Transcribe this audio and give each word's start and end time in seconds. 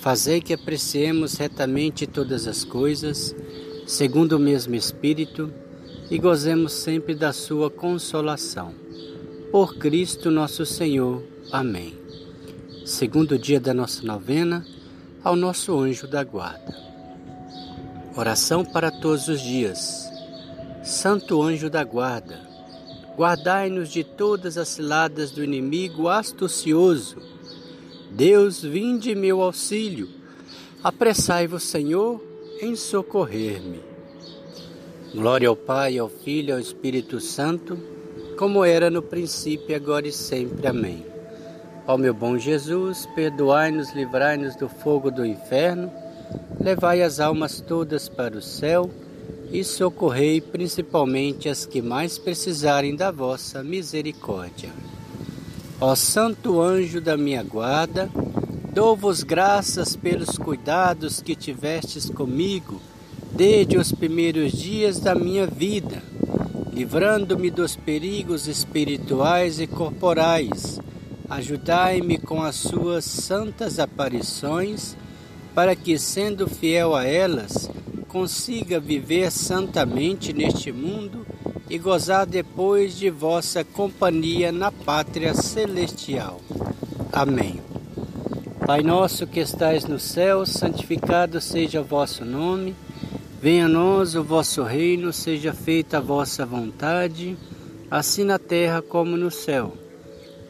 Fazei 0.00 0.40
que 0.40 0.54
apreciemos 0.54 1.34
retamente 1.34 2.06
todas 2.06 2.46
as 2.46 2.62
coisas, 2.62 3.34
segundo 3.84 4.36
o 4.36 4.38
mesmo 4.38 4.76
Espírito, 4.76 5.52
e 6.08 6.18
gozemos 6.18 6.72
sempre 6.72 7.16
da 7.16 7.32
Sua 7.32 7.68
consolação. 7.68 8.72
Por 9.50 9.76
Cristo 9.76 10.30
nosso 10.30 10.64
Senhor. 10.64 11.22
Amém. 11.50 11.98
Segundo 12.84 13.36
dia 13.36 13.58
da 13.58 13.74
nossa 13.74 14.06
novena, 14.06 14.64
ao 15.22 15.34
nosso 15.34 15.76
anjo 15.76 16.06
da 16.06 16.22
guarda. 16.22 16.76
Oração 18.16 18.64
para 18.64 18.92
todos 18.92 19.26
os 19.26 19.40
dias. 19.40 20.08
Santo 20.84 21.42
anjo 21.42 21.68
da 21.68 21.82
guarda, 21.82 22.40
guardai-nos 23.16 23.90
de 23.90 24.04
todas 24.04 24.56
as 24.56 24.68
ciladas 24.68 25.32
do 25.32 25.42
inimigo 25.42 26.08
astucioso 26.08 27.37
Deus, 28.10 28.62
vinde 28.62 29.14
meu 29.14 29.42
auxílio. 29.42 30.08
Apressai-vos, 30.82 31.62
Senhor, 31.64 32.22
em 32.60 32.74
socorrer-me. 32.74 33.80
Glória 35.14 35.48
ao 35.48 35.56
Pai, 35.56 35.98
ao 35.98 36.08
Filho 36.08 36.50
e 36.50 36.52
ao 36.52 36.58
Espírito 36.58 37.20
Santo, 37.20 37.78
como 38.36 38.64
era 38.64 38.90
no 38.90 39.02
princípio, 39.02 39.74
agora 39.74 40.06
e 40.06 40.12
sempre. 40.12 40.66
Amém. 40.66 41.04
Ó 41.86 41.96
meu 41.96 42.12
bom 42.12 42.36
Jesus, 42.36 43.06
perdoai-nos, 43.14 43.94
livrai-nos 43.94 44.54
do 44.56 44.68
fogo 44.68 45.10
do 45.10 45.24
inferno, 45.24 45.90
levai 46.60 47.02
as 47.02 47.18
almas 47.18 47.60
todas 47.60 48.08
para 48.08 48.36
o 48.36 48.42
céu 48.42 48.90
e 49.50 49.64
socorrei 49.64 50.40
principalmente 50.40 51.48
as 51.48 51.64
que 51.64 51.80
mais 51.80 52.18
precisarem 52.18 52.94
da 52.94 53.10
vossa 53.10 53.62
misericórdia. 53.62 54.70
Ó 55.80 55.94
Santo 55.94 56.60
Anjo 56.60 57.00
da 57.00 57.16
minha 57.16 57.40
guarda, 57.40 58.10
dou-vos 58.74 59.22
graças 59.22 59.94
pelos 59.94 60.36
cuidados 60.36 61.22
que 61.22 61.36
tivestes 61.36 62.10
comigo 62.10 62.80
desde 63.30 63.78
os 63.78 63.92
primeiros 63.92 64.50
dias 64.50 64.98
da 64.98 65.14
minha 65.14 65.46
vida, 65.46 66.02
livrando-me 66.72 67.48
dos 67.48 67.76
perigos 67.76 68.48
espirituais 68.48 69.60
e 69.60 69.68
corporais. 69.68 70.80
Ajudai-me 71.30 72.18
com 72.18 72.42
as 72.42 72.56
suas 72.56 73.04
santas 73.04 73.78
aparições, 73.78 74.96
para 75.54 75.76
que, 75.76 75.96
sendo 75.96 76.48
fiel 76.48 76.96
a 76.96 77.04
elas, 77.04 77.70
consiga 78.08 78.80
viver 78.80 79.30
santamente 79.30 80.32
neste 80.32 80.72
mundo 80.72 81.24
e 81.70 81.78
gozar 81.78 82.26
depois 82.26 82.96
de 82.96 83.10
vossa 83.10 83.62
companhia 83.62 84.50
na 84.50 84.72
pátria 84.72 85.34
celestial. 85.34 86.40
Amém. 87.12 87.60
Pai 88.66 88.82
nosso 88.82 89.26
que 89.26 89.40
estais 89.40 89.84
no 89.84 89.98
céu, 89.98 90.46
santificado 90.46 91.40
seja 91.40 91.80
o 91.80 91.84
vosso 91.84 92.24
nome. 92.24 92.74
Venha 93.40 93.66
a 93.66 93.68
nós 93.68 94.14
o 94.14 94.22
vosso 94.22 94.62
reino, 94.62 95.12
seja 95.12 95.52
feita 95.52 95.98
a 95.98 96.00
vossa 96.00 96.44
vontade, 96.44 97.36
assim 97.90 98.24
na 98.24 98.38
terra 98.38 98.82
como 98.82 99.16
no 99.16 99.30
céu. 99.30 99.74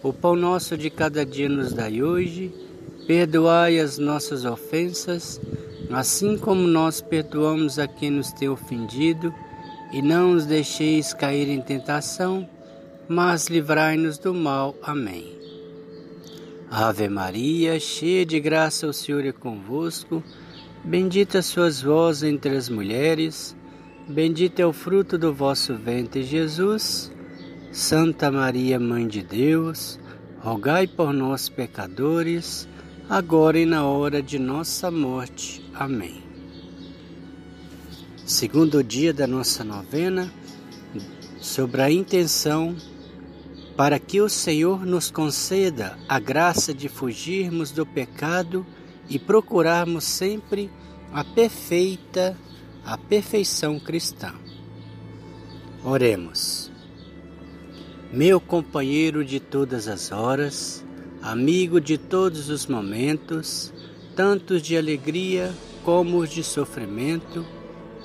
O 0.03 0.13
pão 0.13 0.37
nosso 0.37 0.77
de 0.77 0.89
cada 0.89 1.27
dia 1.27 1.49
nos 1.49 1.73
dai 1.73 2.03
hoje. 2.03 2.53
Perdoai 3.07 3.79
as 3.79 3.99
nossas 3.99 4.45
ofensas, 4.45 5.41
assim 5.91 6.37
como 6.37 6.61
nós 6.67 7.01
perdoamos 7.01 7.79
a 7.79 7.89
quem 7.89 8.11
nos 8.11 8.33
tem 8.33 8.49
ofendido 8.49 9.33
e 9.93 10.03
não 10.03 10.33
os 10.33 10.47
deixeis 10.47 11.13
cair 11.13 11.49
em 11.49 11.61
tentação, 11.61 12.49
mas 13.09 13.47
livrai-nos 13.47 14.19
do 14.19 14.35
mal. 14.35 14.77
Amém. 14.83 15.37
Ave 16.71 17.09
Maria, 17.09 17.81
cheia 17.81 18.27
de 18.27 18.39
graça, 18.39 18.87
o 18.87 18.93
Senhor 18.93 19.25
é 19.25 19.33
convosco. 19.33 20.23
Bendita 20.85 21.41
sois 21.41 21.81
vós 21.81 22.23
entre 22.23 22.57
as 22.57 22.69
mulheres, 22.69 23.57
bendito 24.07 24.61
é 24.61 24.67
o 24.67 24.73
fruto 24.73 25.17
do 25.17 25.33
vosso 25.33 25.75
ventre, 25.75 26.23
Jesus. 26.23 27.11
Santa 27.73 28.31
Maria, 28.31 28.79
Mãe 28.79 29.07
de 29.07 29.23
Deus, 29.23 29.99
rogai 30.41 30.87
por 30.87 31.13
nós, 31.13 31.49
pecadores, 31.49 32.69
agora 33.09 33.59
e 33.59 33.67
na 33.67 33.85
hora 33.85 34.23
de 34.23 34.39
nossa 34.39 34.91
morte. 34.91 35.65
Amém 35.75 36.28
segundo 38.29 38.85
dia 38.85 39.11
da 39.11 39.27
nossa 39.27 39.65
novena, 39.65 40.31
sobre 41.41 41.81
a 41.81 41.91
intenção 41.91 42.77
para 43.75 43.99
que 43.99 44.21
o 44.21 44.29
Senhor 44.29 44.85
nos 44.85 45.11
conceda 45.11 45.99
a 46.07 46.19
graça 46.19 46.75
de 46.75 46.91
fugirmos 46.91 47.71
do 47.71 47.87
pecado 47.87 48.67
e 49.09 49.19
procurarmos 49.19 50.05
sempre 50.05 50.71
a 51.11 51.25
perfeita, 51.25 52.37
a 52.85 52.99
perfeição 52.99 53.81
cristã. 53.81 54.35
Oremos. 55.83 56.71
Meu 58.13 58.39
companheiro 58.39 59.25
de 59.25 59.41
todas 59.41 59.89
as 59.89 60.13
horas, 60.13 60.85
amigo 61.23 61.81
de 61.81 61.97
todos 61.97 62.51
os 62.51 62.67
momentos, 62.67 63.73
tantos 64.15 64.61
de 64.61 64.77
alegria 64.77 65.51
como 65.83 66.19
os 66.19 66.29
de 66.29 66.45
sofrimento, 66.45 67.57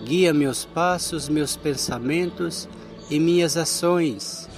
Guia 0.02 0.34
meus 0.34 0.66
passos, 0.66 1.30
meus 1.30 1.56
pensamentos 1.56 2.68
e 3.10 3.20
minhas 3.20 3.56
ações. 3.56 4.50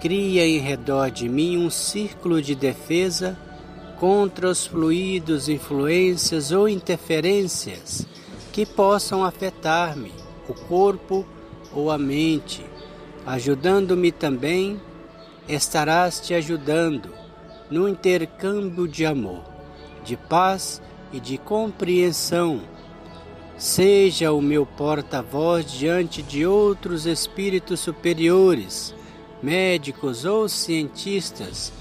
Cria 0.00 0.46
em 0.46 0.58
redor 0.58 1.10
de 1.10 1.28
mim 1.28 1.56
um 1.56 1.70
círculo 1.70 2.40
de 2.40 2.54
defesa 2.54 3.38
contra 3.98 4.48
os 4.48 4.66
fluidos, 4.66 5.48
influências 5.48 6.52
ou 6.52 6.68
interferências 6.68 8.06
que 8.52 8.64
possam 8.64 9.24
afetar-me, 9.24 10.12
o 10.48 10.54
corpo 10.54 11.26
ou 11.72 11.90
a 11.90 11.98
mente. 11.98 12.64
Ajudando-me 13.26 14.10
também, 14.10 14.80
estarás 15.48 16.18
te 16.18 16.34
ajudando 16.34 17.10
no 17.70 17.88
intercâmbio 17.88 18.88
de 18.88 19.04
amor, 19.04 19.44
de 20.04 20.16
paz 20.16 20.82
e 21.12 21.20
de 21.20 21.38
compreensão 21.38 22.62
Seja 23.58 24.32
o 24.32 24.40
meu 24.40 24.64
porta-voz 24.64 25.68
diante 25.72 26.22
de 26.22 26.46
outros 26.46 27.06
espíritos 27.06 27.80
superiores, 27.80 28.94
médicos 29.42 30.24
ou 30.24 30.48
cientistas, 30.48 31.72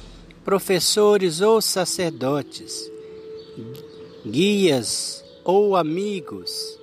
professores 0.43 1.39
ou 1.39 1.61
sacerdotes, 1.61 2.91
guias 4.25 5.23
ou 5.45 5.75
amigos, 5.75 6.79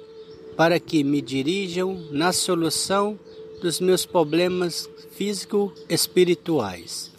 para 0.57 0.79
que 0.79 1.03
me 1.03 1.21
dirijam 1.21 2.01
na 2.13 2.33
solução 2.33 3.19
dos 3.61 3.81
meus 3.81 4.07
problemas 4.07 4.89
físico-espirituais. 5.17 7.11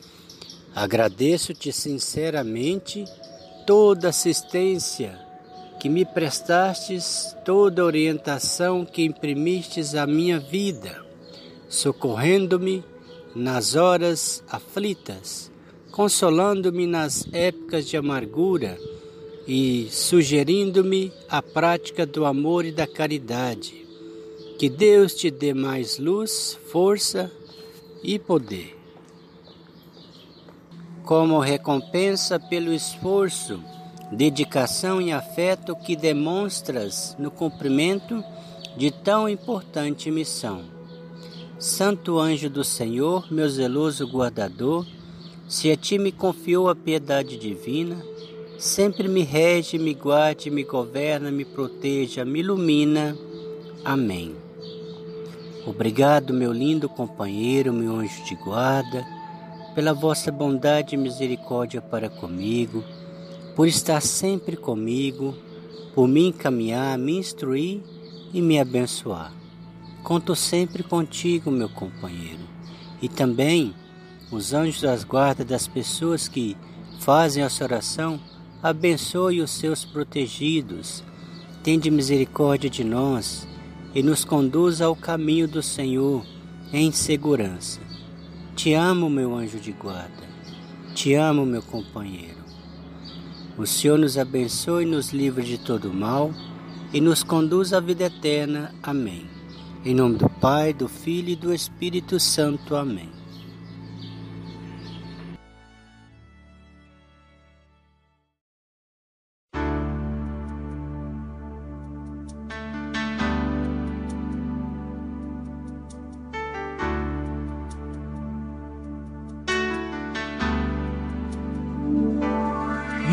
Agradeço-te 0.74 1.74
sinceramente 1.74 3.04
toda 3.68 4.08
assistência 4.08 5.25
que 5.86 5.90
me 5.90 6.04
prestastes 6.04 7.38
toda 7.46 7.84
a 7.84 7.86
orientação 7.86 8.84
que 8.84 9.04
imprimistes 9.04 9.94
à 9.94 10.08
minha 10.08 10.40
vida, 10.40 11.06
socorrendo-me 11.70 12.84
nas 13.36 13.76
horas 13.76 14.44
aflitas, 14.50 15.52
consolando-me 15.92 16.88
nas 16.88 17.28
épocas 17.32 17.86
de 17.86 17.96
amargura 17.98 18.80
e 19.48 19.88
sugerindo-me 19.92 21.14
a 21.30 21.40
prática 21.40 22.04
do 22.04 22.26
amor 22.26 22.66
e 22.66 22.72
da 22.72 22.88
caridade. 22.88 23.86
Que 24.58 24.68
Deus 24.68 25.14
te 25.14 25.30
dê 25.30 25.54
mais 25.54 26.00
luz, 26.00 26.58
força 26.72 27.32
e 28.02 28.18
poder. 28.18 28.76
Como 31.04 31.38
recompensa 31.38 32.40
pelo 32.40 32.74
esforço 32.74 33.62
dedicação 34.16 35.02
e 35.02 35.12
afeto 35.12 35.76
que 35.76 35.96
demonstras 35.96 37.16
no 37.20 37.30
cumprimento 37.30 38.24
de 38.78 38.90
tão 38.90 39.28
importante 39.30 40.10
missão. 40.10 40.64
Santo 41.60 42.18
anjo 42.20 42.50
do 42.50 42.64
Senhor, 42.64 43.32
meu 43.32 43.50
zeloso 43.50 44.08
guardador, 44.08 44.86
se 45.48 45.70
a 45.70 45.78
ti 45.78 46.00
me 46.00 46.12
confiou 46.12 46.70
a 46.70 46.76
piedade 46.76 47.38
divina, 47.38 47.98
sempre 48.58 49.08
me 49.08 49.22
rege, 49.22 49.78
me 49.78 49.94
guarde, 49.94 50.50
me 50.50 50.64
governa, 50.64 51.30
me 51.30 51.46
proteja, 51.46 52.26
me 52.26 52.40
ilumina. 52.40 53.16
Amém. 53.84 54.36
Obrigado, 55.66 56.34
meu 56.34 56.52
lindo 56.52 56.88
companheiro, 56.88 57.74
meu 57.74 57.96
anjo 57.96 58.24
de 58.24 58.36
guarda, 58.36 59.06
pela 59.74 59.94
vossa 59.94 60.32
bondade 60.32 60.96
e 60.96 60.98
misericórdia 60.98 61.82
para 61.82 62.10
comigo, 62.10 62.84
por 63.56 63.68
estar 63.68 64.02
sempre 64.02 64.58
comigo, 64.58 65.34
por 65.94 66.08
me 66.08 66.28
encaminhar, 66.28 66.98
me 66.98 67.18
instruir 67.18 67.82
e 68.34 68.42
me 68.42 68.60
abençoar. 68.60 69.34
Conto 70.04 70.36
sempre 70.36 70.84
contigo, 70.84 71.50
meu 71.50 71.70
companheiro, 71.70 72.44
e 73.02 73.08
também 73.08 73.74
os 74.30 74.54
anjos 74.54 74.82
das 74.82 75.04
guardas 75.04 75.48
das 75.48 75.68
pessoas 75.68 76.28
que 76.28 76.58
fazem 77.00 77.44
essa 77.44 77.64
oração 77.64 78.20
abençoe 78.62 79.42
os 79.42 79.52
seus 79.52 79.86
protegidos, 79.86 81.04
tende 81.64 81.90
misericórdia 81.90 82.70
de 82.70 82.84
nós 82.84 83.48
e 83.94 84.04
nos 84.04 84.26
conduza 84.26 84.86
ao 84.86 84.96
caminho 84.96 85.48
do 85.48 85.62
Senhor 85.62 86.26
em 86.74 86.92
segurança. 86.92 87.80
Te 88.56 88.74
amo, 88.74 89.10
meu 89.10 89.36
anjo 89.36 89.60
de 89.60 89.72
guarda, 89.72 90.24
te 90.94 91.14
amo, 91.14 91.46
meu 91.46 91.62
companheiro. 91.62 92.45
O 93.58 93.66
Senhor 93.66 93.98
nos 93.98 94.18
abençoe 94.18 94.84
e 94.84 94.88
nos 94.88 95.12
livre 95.14 95.44
de 95.44 95.58
todo 95.58 95.94
mal 95.94 96.34
e 96.94 97.00
nos 97.00 97.24
conduz 97.24 97.72
à 97.72 97.80
vida 97.80 98.06
eterna. 98.06 98.74
Amém. 98.84 99.26
Em 99.86 99.94
nome 99.94 100.18
do 100.18 100.30
Pai, 100.30 100.74
do 100.74 100.88
Filho 100.88 101.30
e 101.30 101.36
do 101.36 101.54
Espírito 101.54 102.20
Santo. 102.20 102.76
Amém. 102.76 103.10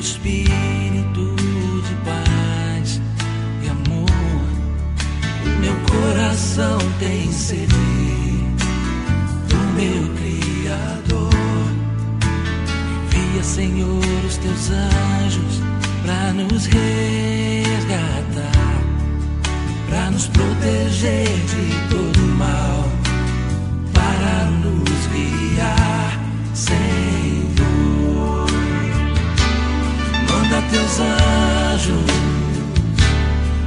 espírito 0.00 1.36
de 1.36 1.94
paz 2.06 3.00
e 3.62 3.68
amor. 3.68 4.08
O 5.44 5.48
meu 5.60 5.74
coração 5.90 6.78
tem 6.98 7.30
sede 7.30 7.66
do 9.48 9.58
meu 9.76 10.08
Criador. 10.16 11.30
Envia, 13.14 13.42
Senhor, 13.42 14.24
os 14.26 14.36
teus 14.38 14.70
anjos 14.70 15.60
para 16.02 16.32
nos 16.32 16.64
resgatar, 16.64 16.82
para 19.86 20.10
nos 20.10 20.26
proteger 20.28 21.28
de 21.28 21.94
todo 21.94 22.20
mal, 22.38 22.88
para 23.92 24.50
nos 24.50 25.06
guiar. 25.08 26.18
Senhor. 26.54 26.99
Teus 30.70 31.00
anjos 31.00 32.04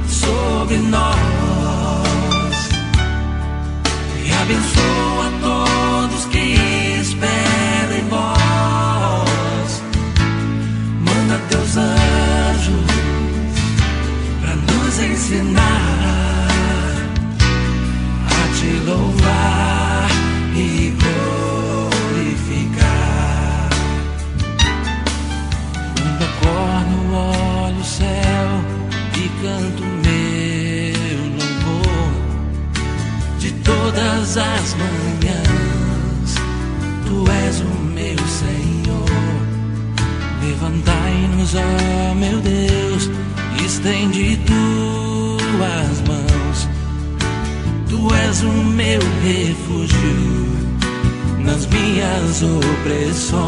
sobre 0.08 0.78
nós 0.78 1.18
e 4.24 4.32
abençoa 4.32 5.30
todos 5.42 6.24
que 6.26 6.56
esperam 7.00 7.96
em 7.98 8.08
vós. 8.08 9.82
Manda 11.00 11.38
teus 11.50 11.76
anjos 11.76 12.86
para 14.40 14.56
nos 14.56 14.98
ensinar 14.98 15.83
todas 34.64 34.72
as 34.72 34.74
manhãs. 34.74 36.34
Tu 37.06 37.30
és 37.30 37.60
o 37.60 37.74
meu 37.92 38.18
Senhor. 38.26 39.04
Levantai-nos, 40.42 41.54
ó 41.54 42.14
meu 42.14 42.40
Deus, 42.40 43.10
estende 43.64 44.38
tuas 44.46 46.00
mãos. 46.08 46.68
Tu 47.88 48.14
és 48.14 48.42
o 48.42 48.52
meu 48.52 49.00
refúgio 49.22 50.54
nas 51.40 51.66
minhas 51.66 52.42
opressões, 52.42 53.43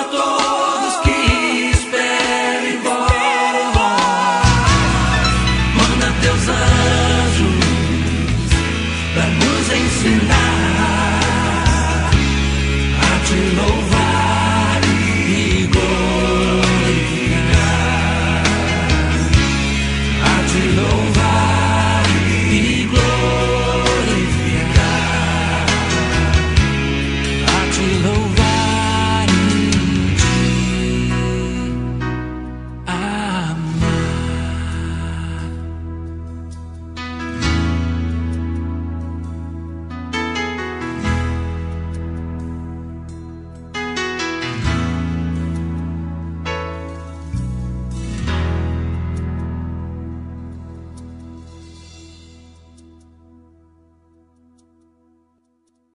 ensinar 0.00 0.39